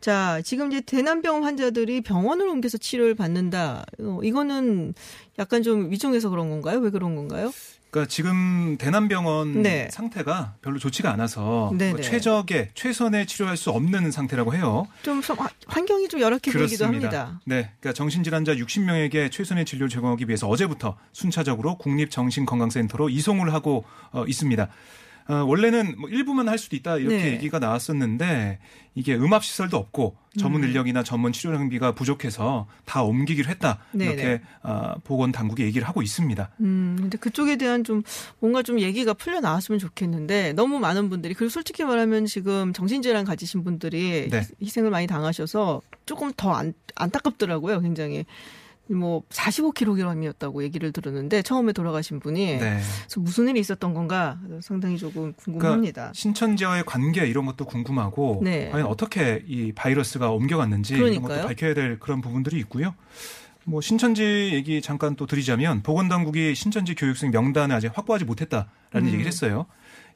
[0.00, 3.84] 자, 지금 이제 대남병원 환자들이 병원을 옮겨서 치료를 받는다.
[4.00, 4.94] 어, 이거는
[5.38, 6.78] 약간 좀 위중해서 그런 건가요?
[6.80, 7.52] 왜 그런 건가요?
[7.90, 9.88] 그러니까 지금 대남병원 네.
[9.90, 11.92] 상태가 별로 좋지가 않아서 네네.
[11.92, 14.86] 뭐 최적의 최선의 치료할 수 없는 상태라고 해요.
[15.02, 15.20] 좀
[15.66, 17.40] 환경이 좀 열악해 보이기도 합니다.
[17.44, 24.68] 네, 그러니까 정신질환자 60명에게 최선의 진료를 제공하기 위해서 어제부터 순차적으로 국립정신건강센터로 이송을 하고 어, 있습니다.
[25.30, 27.32] 어, 원래는 뭐 일부만 할 수도 있다 이렇게 네.
[27.32, 28.58] 얘기가 나왔었는데
[28.96, 30.68] 이게 음압 시설도 없고 전문 음.
[30.68, 34.12] 인력이나 전문 치료 장비가 부족해서 다 옮기기로 했다 네네.
[34.12, 36.50] 이렇게 어, 보건 당국이 얘기를 하고 있습니다.
[36.60, 38.02] 음, 근데 그쪽에 대한 좀
[38.40, 43.62] 뭔가 좀 얘기가 풀려 나왔으면 좋겠는데 너무 많은 분들이 그리고 솔직히 말하면 지금 정신질환 가지신
[43.62, 44.42] 분들이 네.
[44.60, 48.26] 희생을 많이 당하셔서 조금 더 안, 안타깝더라고요, 굉장히.
[48.94, 52.80] 뭐 45kg이었다고 얘기를 들었는데 처음에 돌아가신 분이 네.
[53.06, 55.92] 그래서 무슨 일이 있었던 건가 상당히 조금 궁금합니다.
[55.92, 58.68] 그러니까 신천지와의 관계 이런 것도 궁금하고 네.
[58.70, 61.36] 과연 어떻게 이 바이러스가 옮겨갔는지 이런 그러니까요.
[61.38, 62.94] 것도 밝혀야 될 그런 부분들이 있고요.
[63.64, 69.06] 뭐 신천지 얘기 잠깐 또 드리자면 보건당국이 신천지 교육생 명단을 아직 확보하지 못했다라는 음.
[69.06, 69.66] 얘기를 했어요.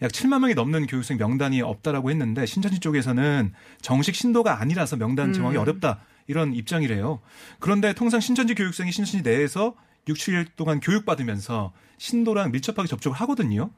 [0.02, 5.56] 약 7만 명이 넘는 교육생 명단이 없다라고 했는데 신천지 쪽에서는 정식 신도가 아니라서 명단 정하기
[5.56, 5.62] 음.
[5.62, 7.20] 어렵다 이런 입장이래요.
[7.58, 9.74] 그런데 통상 신천지 교육생이 신천지 내에서
[10.08, 13.70] 6, 7일 동안 교육받으면서 신도랑 밀접하게 접촉을 하거든요.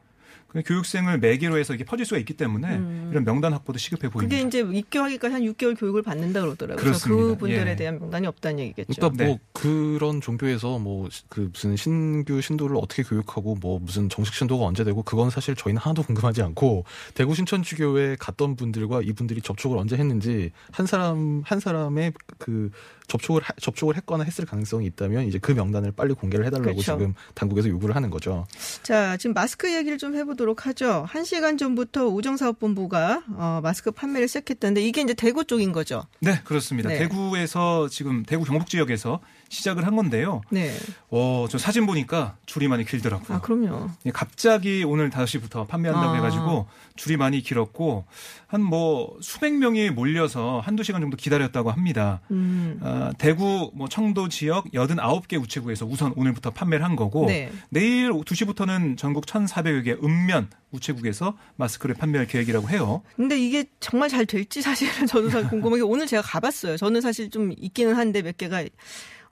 [0.62, 3.08] 그 교육생을 매개로 해서 이게 퍼질 수가 있기 때문에 음.
[3.12, 4.36] 이런 명단 확보도 시급해 보입니다.
[4.36, 6.82] 그게 이제 입교하기까지 한 6개월 교육을 받는다 그러더라고요.
[6.82, 7.34] 그래서 그렇습니다.
[7.34, 7.76] 그분들에 예.
[7.76, 8.92] 대한 명단이 없다는 얘기겠죠.
[8.96, 9.26] 그러니까 네.
[9.28, 14.82] 뭐 그런 종교에서 뭐 그 무슨 신규 신도를 어떻게 교육하고 뭐 무슨 정식 신도가 언제
[14.84, 20.50] 되고 그건 사실 저희는 하나도 궁금하지 않고 대구 신천지교회 갔던 분들과 이분들이 접촉을 언제 했는지
[20.72, 22.70] 한 사람 한 사람의 그
[23.08, 26.82] 접촉을 하- 접촉을 했거나 했을 가능성이 있다면 이제 그 명단을 빨리 공개를 해달라고 그렇죠.
[26.98, 28.46] 지금 당국에서 요구를 하는 거죠.
[28.82, 31.04] 자, 지금 마스크 얘기를 좀 해보도록 하죠.
[31.08, 36.04] 한 시간 전부터 우정사업본부가 어, 마스크 판매를 시작했다는데 이게 이제 대구 쪽인 거죠.
[36.20, 36.88] 네, 그렇습니다.
[36.88, 36.98] 네.
[36.98, 40.42] 대구에서 지금 대구 경북 지역에서 시작을 한 건데요.
[40.50, 40.72] 네.
[41.08, 43.38] 어, 저 사진 보니까 줄이 많이 길더라고요.
[43.38, 43.90] 아, 그럼요.
[44.04, 46.16] 예, 갑자기 오늘 5시부터 판매한다고 아.
[46.16, 48.04] 해가지고 줄이 많이 길었고
[48.46, 52.20] 한 뭐 수백 명이 몰려서 한두 시간 정도 기다렸다고 합니다.
[52.30, 52.78] 음.
[52.82, 57.50] 아, 대구 뭐 청도 지역 89개 우체국에서 우선 오늘부터 판매를 한 거고 네.
[57.70, 63.02] 내일 2시부터는 전국 1,400여 개 읍면 우체국에서 마스크를 판매할 계획이라고 해요.
[63.14, 66.76] 근데 이게 정말 잘 될지 사실은 저도 사실 궁금하게 오늘 제가 가봤어요.
[66.76, 68.64] 저는 사실 좀 있기는 한데 몇 개가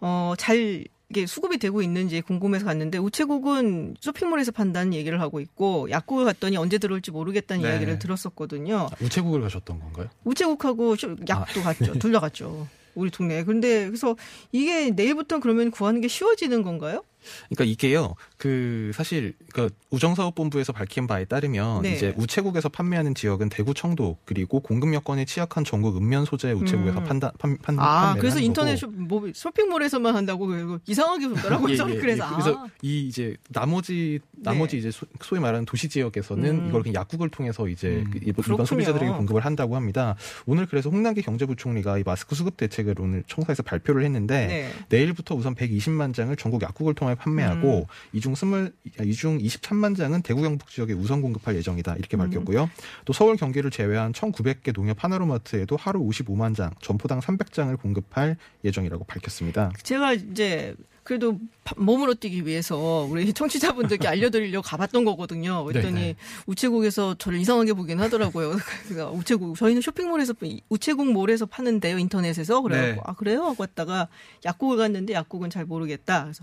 [0.06, 6.24] 어, 잘 이게 수급이 되고 있는지 궁금해서 갔는데 우체국은 쇼핑몰에서 판다는 얘기를 하고 있고 약국을
[6.26, 7.70] 갔더니 언제 들어올지 모르겠다는 네.
[7.70, 8.88] 이야기를 들었었거든요.
[8.90, 10.08] 아, 우체국을 가셨던 건가요?
[10.24, 11.94] 우체국하고 쇼- 약도 갔죠.
[11.98, 12.66] 둘 다 갔죠.
[12.94, 13.44] 우리 동네에.
[13.44, 14.14] 근데 그래서
[14.52, 17.02] 이게 내일부터 그러면 구하는 게 쉬워지는 건가요?
[17.48, 18.14] 그러니까 이게요.
[18.36, 21.94] 그 사실 그러니까 우정사업본부에서 밝힌 바에 따르면 네.
[21.94, 27.04] 이제 우체국에서 판매하는 지역은 대구 청도 그리고 공급 여건에 취약한 전국 읍면 소재 우체국에서 음.
[27.04, 28.76] 판다 판, 판, 아, 그래서 인터넷.
[28.76, 31.72] 쇼, 뭐, 쇼핑몰에서만 한다고 그리고 이상하게 보더라고요.
[31.72, 32.24] 예, 저는 예, 그래서.
[32.24, 32.30] 예.
[32.30, 32.66] 그래서 아.
[32.82, 34.80] 이 이제 나머지 나머지 네.
[34.80, 36.68] 이제 소, 소위 말하는 도시 지역에서는 음.
[36.68, 38.10] 이걸 그냥 약국을 통해서 이제 음.
[38.12, 38.64] 그 일반.
[38.64, 40.16] 소비자들에게 공급을 한다고 합니다.
[40.46, 44.70] 오늘 그래서 홍남기 경제부총리가 이 마스크 수급 대책을 오늘 청사에서 발표를 했는데 네.
[44.88, 47.84] 내일부터 우선 120만 장을 전국 약국을 통해 판매하고 음.
[48.12, 48.72] 이중 스물
[49.02, 52.18] 이중 23만 장은 대구 경북 지역에 우선 공급할 예정이다 이렇게 음.
[52.18, 52.70] 밝혔고요.
[53.04, 59.72] 또 서울 경기를 제외한 1,900개 농협 하나로마트에도 하루 55만 장, 점포당 300장을 공급할 예정이라고 밝혔습니다.
[59.82, 60.74] 제가 이제
[61.04, 65.62] 그래도 파- 몸으로 뛰기 위해서 우리 청취자분들께 알려드리려고 가봤던 거거든요.
[65.64, 66.16] 그랬더니 네.
[66.46, 68.56] 우체국에서 저를 이상하게 보긴 하더라고요.
[68.88, 70.32] 그래서 우체국 저희는 쇼핑몰에서
[70.70, 73.00] 우체국 몰에서 파는데요 인터넷에서 그래갖고 네.
[73.04, 74.08] 아 그래요 하고 갔다가
[74.46, 76.22] 약국을 갔는데 약국은 잘 모르겠다.
[76.24, 76.42] 그래서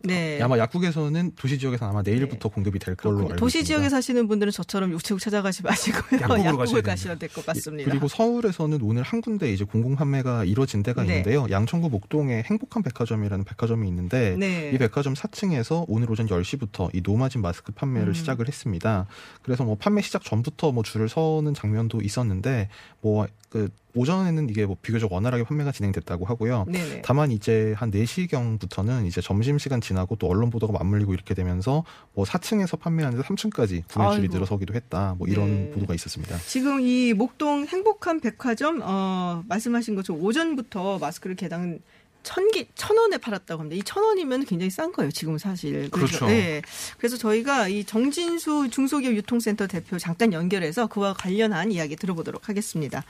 [0.00, 0.40] 네.
[0.42, 3.34] 아마 약국에서는 도시 지역에서 아마 내일부터 공급이 될 걸로 그렇군요.
[3.34, 3.66] 알고 도시 있습니다.
[3.80, 6.20] 지역에 사시는 분들은 저처럼 우체국 찾아가시 마시고요.
[6.20, 7.90] 약국을 가셔야 가셔야 될 것 같습니다.
[7.90, 11.08] 그리고 서울에서는 오늘 한 군데 이제 공공 판매가 이루어진 데가 네.
[11.18, 11.46] 있는데요.
[11.50, 14.70] 양천구 목동에 행복한 백화점이라는 백화점이 있는데 있는데 네.
[14.72, 18.14] 이 백화점 4층에서 오늘 오전 10시부터 이 노마진 마스크 판매를 음.
[18.14, 19.06] 시작을 했습니다.
[19.42, 22.68] 그래서 뭐 판매 시작 전부터 뭐 줄을 서는 장면도 있었는데
[23.00, 26.64] 뭐그 오전에는 이게 뭐 비교적 원활하게 판매가 진행됐다고 하고요.
[26.68, 27.02] 네네.
[27.04, 31.84] 다만 이제 한 4시경부터는 이제 점심시간 지나고 또 언론 보도가 맞물리고 이렇게 되면서
[32.14, 34.34] 뭐 4층에서 판매하는데 3층까지 구매줄이 아이고.
[34.34, 35.14] 늘어서기도 했다.
[35.18, 35.70] 뭐 이런 네.
[35.72, 36.38] 보도가 있었습니다.
[36.38, 41.78] 지금 이 목동 행복한 백화점 어, 말씀하신 것처럼 오전부터 마스크를 개당
[42.22, 43.78] 천 개, 천 원에 팔았다고 합니다.
[43.78, 45.90] 이 천 원이면 굉장히 싼 거예요, 지금 사실.
[45.90, 46.26] 그래서, 그렇죠.
[46.26, 46.62] 네.
[46.98, 53.04] 그래서 저희가 이 정진수 중소기업 유통센터 대표 잠깐 연결해서 그와 관련한 이야기 들어보도록 하겠습니다.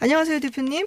[0.00, 0.86] 안녕하세요, 대표님.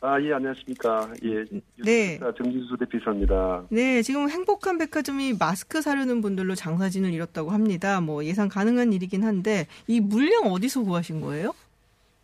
[0.00, 1.10] 아, 예, 안녕하십니까.
[1.24, 1.44] 예.
[1.84, 2.20] 네.
[2.20, 3.64] 정진수 대표이사입니다.
[3.70, 8.00] 네, 지금 행복한 백화점이 마스크 사려는 분들로 장사진을 이뤘다고 합니다.
[8.00, 11.52] 뭐 예상 가능한 일이긴 한데 이 물량 어디서 구하신 거예요?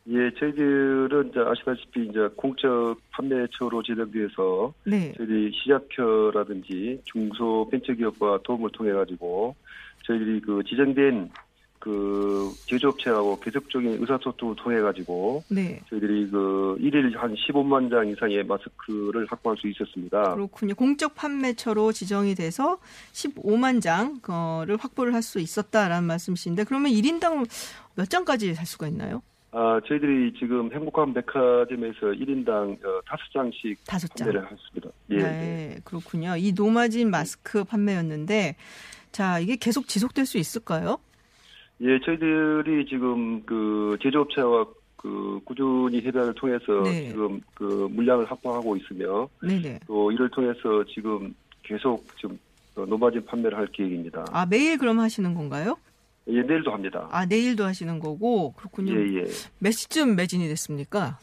[0.06, 5.12] 예, 저희들은 이제 아시다시피 이제 공적 판매처로 지정돼서 네.
[5.16, 9.56] 저희들이 시작표라든지 중소 벤처기업과 도움을 통해 가지고
[10.06, 11.30] 저희들이 그 지정된
[11.78, 15.80] 그 제조업체하고 계속적인 의사소통을 통해 가지고 네.
[15.90, 20.34] 저희들이 그 일일 한 15만 장 이상의 마스크를 확보할 수 있었습니다.
[20.34, 20.74] 그렇군요.
[20.74, 22.78] 공적 판매처로 지정이 돼서
[23.12, 27.46] 15만 장을 확보를 할 수 있었다라는 말씀이신데 그러면 1인당
[27.94, 29.22] 몇 장까지 살 수가 있나요?
[29.56, 34.26] 아, 저희들이 지금 행복한 백화점에서 1인당 어, 5장씩 다섯 장.
[34.26, 34.90] 판매를 했습니다.
[35.10, 35.16] 예.
[35.16, 36.34] 네, 그렇군요.
[36.36, 38.56] 이 노마진 마스크 판매였는데
[39.12, 40.98] 자, 이게 계속 지속될 수 있을까요?
[41.82, 47.10] 예, 저희들이 지금 그 제조업체와 그 꾸준히 협약을 통해서 네.
[47.10, 49.80] 지금 그 물량을 확보하고 있으며 네네.
[49.86, 52.36] 또 이를 통해서 지금 계속 지금
[52.74, 54.24] 어, 노마진 판매를 할 계획입니다.
[54.32, 55.76] 아, 매일 그럼 하시는 건가요?
[56.28, 57.08] 예, 내일도 합니다.
[57.10, 58.92] 아, 내일도 하시는 거고 그렇군요.
[58.94, 59.24] 예, 예.
[59.58, 61.18] 몇 시쯤 매진이 됐습니까?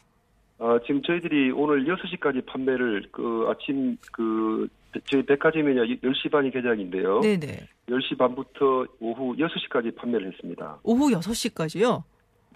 [0.60, 4.68] 아, 지금 저희들이 오늘 6시까지 판매를 그 아침 그
[5.10, 7.22] 저희 백화점이 10시 반이 개장인데요.
[7.22, 7.68] 네 네.
[7.90, 10.80] 10시 반부터 오후 6시까지 판매를 했습니다.
[10.84, 12.04] 오후 6시까지요?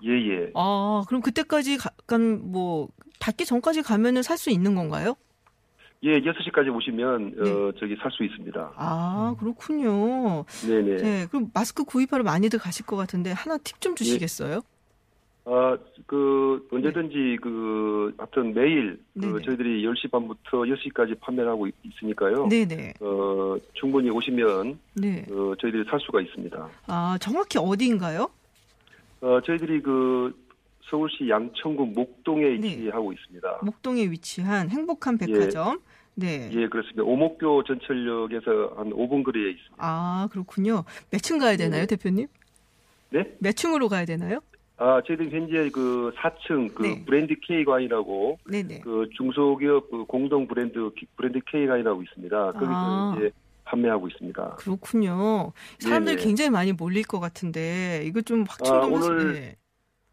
[0.04, 0.52] 예, 예.
[0.54, 5.16] 아, 그럼 그때까지 가- 약간 뭐 닫기 전까지 가면은 살 수 있는 건가요?
[6.06, 7.52] 예, 6시까지 오시면 네.
[7.52, 8.74] 어 저기 살 수 있습니다.
[8.76, 10.46] 아, 그렇군요.
[10.68, 10.96] 네, 네.
[10.98, 14.62] 네, 그럼 마스크 구입하러 많이들 가실 것 같은데 하나 팁 좀 주시겠어요?
[15.48, 19.40] 아, 그, 언제든지 그, 하여튼 매일, 그.
[19.44, 22.48] 저희들이 10시 반부터 6시까지 판매를 하고 있- 있으니까요.
[22.48, 22.94] 네 네.
[23.00, 25.24] 어, 충분히 오시면, 네.
[25.32, 26.68] 어, 저희들이 살 수가 있습니다.
[26.88, 28.28] 아, 정확히 어디인가요?
[29.22, 30.36] 어, 저희들이 그,
[30.90, 32.70] 서울시 양천구 목동에 네.
[32.80, 33.60] 위치하고 있습니다.
[33.64, 35.80] 목동에 위치한 행복한 백화점.
[36.16, 36.50] 네.
[36.54, 37.04] 예, 그렇습니다.
[37.04, 39.76] 오목교 전철역에서 한 5분 거리에 있습니다.
[39.78, 40.84] 아, 그렇군요.
[41.12, 41.88] 몇 층 가야 되나요, 네.
[41.88, 42.28] 대표님?
[43.10, 43.36] 네?
[43.40, 44.40] 몇 층으로 가야 되나요?
[44.78, 47.04] 아, 저희들이 현재 그 4층 그 네.
[47.06, 48.82] 브랜드 K관이라고 네네.
[48.82, 52.52] 그 중소기업 그 공동 브랜드 브랜드 K관이라고 있습니다.
[52.54, 53.16] 거기서 아.
[53.18, 53.32] 이제
[53.64, 54.56] 판매하고 있습니다.
[54.58, 55.52] 그렇군요.
[55.80, 56.26] 사람들 네네.
[56.26, 59.56] 굉장히 많이 몰릴 것 같은데 이거 좀 확충 아, 좀 하시- 오늘 네.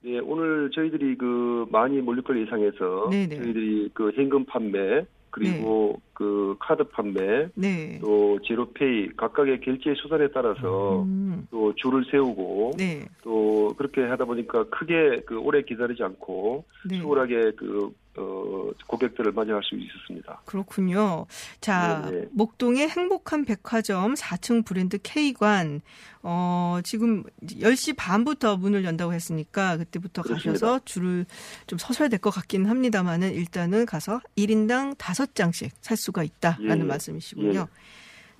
[0.04, 3.36] 예, 오늘 저희들이 그 많이 몰릴 걸 예상해서 네네.
[3.36, 7.98] 저희들이 그 현금 판매 그리고 그 카드 판매 네.
[8.00, 13.06] 또 제로페이 각각의 결제 수단에 따라서 음, 또 줄을 세우고 네.
[13.22, 17.00] 또 그렇게 하다 보니까 크게 그 오래 기다리지 않고 네.
[17.00, 20.42] 수월하게 그 어, 고객들을 맞이할 수 있었습니다.
[20.44, 21.26] 그렇군요.
[21.60, 22.26] 자, 네네.
[22.32, 25.80] 목동의 행복한 백화점 4층 브랜드 K관,
[26.22, 30.52] 어, 지금 10시 반부터 문을 연다고 했으니까 그때부터 그렇습니다.
[30.52, 31.24] 가셔서 줄을
[31.66, 36.84] 좀 서셔야 될 것 같긴 합니다만은 일단은 가서 1인당 5장씩 살 수가 있다라는 예, 예.
[36.84, 37.60] 말씀이시군요.
[37.60, 37.66] 예.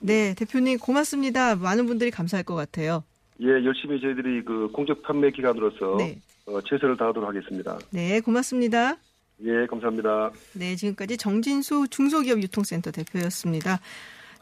[0.00, 1.56] 네, 대표님 고맙습니다.
[1.56, 3.04] 많은 분들이 감사할 것 같아요.
[3.40, 6.20] 예, 열심히 저희들이 그 공적 판매 기관으로서 네.
[6.46, 7.78] 어, 최선을 다하도록 하겠습니다.
[7.90, 8.96] 네, 고맙습니다.
[9.44, 10.30] 예, 감사합니다.
[10.52, 13.80] 네, 지금까지 정진수 중소기업 유통센터 대표였습니다.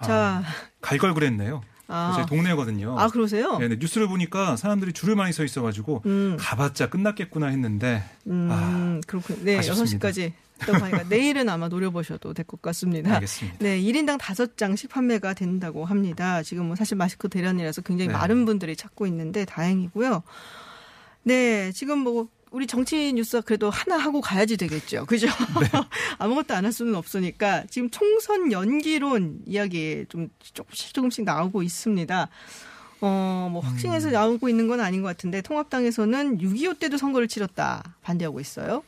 [0.03, 0.43] 자, 아,
[0.81, 1.63] 갈걸 그랬네요.
[1.93, 2.97] 아, 제 동네거든요.
[2.99, 3.59] 아 그러세요?
[3.59, 6.37] 네, 네, 뉴스를 보니까 사람들이 줄을 많이 서 있어가지고 음.
[6.39, 9.41] 가봤자 끝났겠구나 했는데 음, 아, 그렇군요.
[9.43, 10.09] 네, 아쉽습니다.
[10.11, 10.33] 6시까지
[10.67, 13.15] 또 가니까 내일은 아마 노려보셔도 될 것 같습니다.
[13.15, 13.59] 알겠습니다.
[13.61, 16.43] 네, 1인당 5장씩 판매가 된다고 합니다.
[16.45, 18.15] 지금 뭐 사실 마스크 대란이라서 굉장히 네.
[18.15, 20.23] 많은 분들이 찾고 있는데 다행이고요.
[21.25, 25.07] 네, 지금 뭐 우리 정치 뉴스 그래도 하나 하고 가야지 되겠죠.
[25.07, 25.27] 그죠?
[25.29, 25.69] 네.
[26.19, 32.29] 아무것도 안 할 수는 없으니까 지금 총선 연기론 이야기 좀 조금씩 조금씩 나오고 있습니다.
[33.03, 34.13] 어, 뭐 확신해서 음.
[34.13, 38.83] 나오고 있는 건 아닌 것 같은데 통합당에서는 6.25 때도 선거를 치렀다 반대하고 있어요.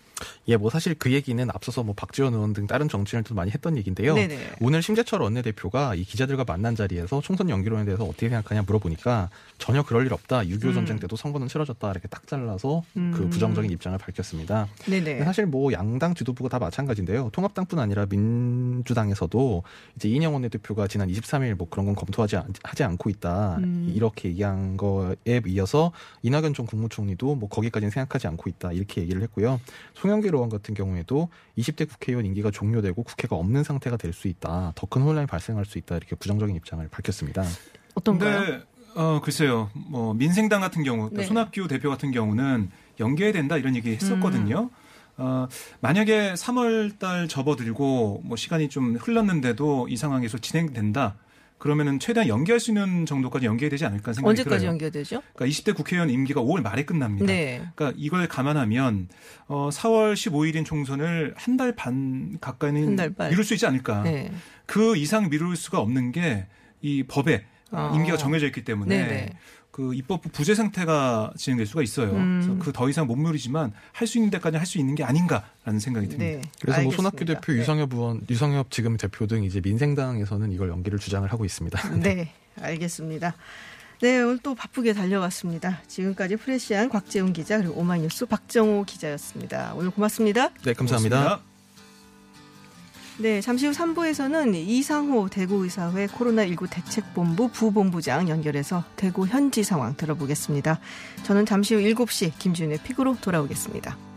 [0.48, 4.14] 예, 뭐 사실 그 얘기는 앞서서 뭐 박지원 의원 등 다른 정치인들도 많이 했던 얘기인데요.
[4.14, 4.38] 네네.
[4.60, 10.06] 오늘 심재철 원내대표가 이 기자들과 만난 자리에서 총선 연기론에 대해서 어떻게 생각하냐 물어보니까 전혀 그럴
[10.06, 10.42] 일 없다.
[10.42, 10.74] 6.25 음.
[10.74, 11.90] 전쟁 때도 선거는 치러졌다.
[11.90, 13.30] 이렇게 딱 잘라서 그 음.
[13.30, 14.68] 부정적인 입장을 밝혔습니다.
[14.86, 15.24] 네네.
[15.24, 17.30] 사실 뭐 양당 지도부가 다 마찬가지인데요.
[17.32, 19.62] 통합당뿐 아니라 민주당에서도
[19.96, 23.56] 이제 이인영 원내대표가 지난 23일 뭐 그런 건 검토하지 않, 하지 않고 있다.
[23.58, 23.92] 음.
[23.94, 28.72] 이렇게 얘기한 거에 이어서 이낙연 전 국무총리도 뭐 거기까지는 생각하지 않고 있다.
[28.72, 29.60] 이렇게 얘기를 했고요.
[29.94, 34.72] 송 영길 의원 같은 경우에도 20대 국회의원 임기가 종료되고 국회가 없는 상태가 될 수 있다.
[34.76, 35.96] 더 큰 혼란이 발생할 수 있다.
[35.96, 37.42] 이렇게 부정적인 입장을 밝혔습니다.
[37.94, 38.40] 어떤가요?
[38.40, 38.62] 근데
[38.94, 39.70] 어 글쎄요.
[39.74, 41.24] 뭐 민생당 같은 경우 또 네.
[41.24, 44.64] 손학규 대표 같은 경우는 연계해야 된다 이런 얘기 했었거든요.
[44.64, 44.68] 음.
[45.16, 45.48] 어
[45.80, 51.16] 만약에 3월 달 접어들고 뭐 시간이 좀 흘렀는데도 이 계속 진행된다.
[51.62, 54.70] 그러면은 최대한 연기할 수 있는 정도까지 연기해야 되지 않을까 생각이 언제까지 들어요.
[54.72, 55.22] 연기되죠?
[55.34, 57.26] 그러니까 20대 국회의원 임기가 5월 말에 끝납니다.
[57.26, 57.62] 네.
[57.76, 59.08] 그러니까 이걸 감안하면
[59.46, 63.30] 어 4월 15일인 총선을 한 달반한 가까이는 달 반.
[63.30, 64.02] 미룰 수 있지 않을까.
[64.02, 64.32] 네.
[64.66, 66.48] 그 이상 미룰 수가 없는 게
[66.82, 67.92] 이 법에 아.
[67.94, 69.30] 임기가 정해져 있기 때문에 네네.
[69.72, 72.10] 그 입법부 부재 상태가 진행될 수가 있어요.
[72.12, 72.40] 음.
[72.44, 75.80] 그래서 그 더 이상 못 미루지만 할 수 있는 데까지 할 수 있는 게 아닌가라는
[75.80, 76.24] 생각이 듭니다.
[76.24, 76.42] 네.
[76.60, 76.96] 그래서 뭐 알겠습니다.
[76.96, 77.58] 손학규 대표, 네.
[77.58, 81.88] 유성엽 의원, 유성엽 지금 대표 등 이제 민생당에서는 이걸 연기를 주장을 하고 있습니다.
[82.00, 83.34] 네, 알겠습니다.
[84.02, 85.80] 네, 오늘 또 바쁘게 달려왔습니다.
[85.88, 89.72] 지금까지 프레시안 곽재훈 기자 그리고 오마이뉴스 박정호 기자였습니다.
[89.74, 90.50] 오늘 고맙습니다.
[90.64, 91.16] 네, 감사합니다.
[91.16, 91.51] 고맙습니다.
[93.18, 100.80] 네, 잠시 후 3부에서는 이상호 대구의사회 코로나19 대책본부 부본부장 연결해서 대구 현지 상황 들어보겠습니다.
[101.22, 104.11] 저는 잠시 후 7시 김준의 픽으로 돌아오겠습니다.